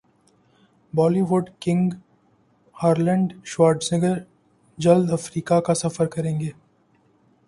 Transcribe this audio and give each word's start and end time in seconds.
Bali 0.93 1.21
would 1.29 1.45
king 1.61 1.89
Arnold 2.75 3.29
Schwarzenegger 3.51 4.17
جلد 4.77 5.11
افریقہ 5.13 5.59
کاسفر 5.67 6.05
کریں 6.15 6.39
گے 6.39 6.49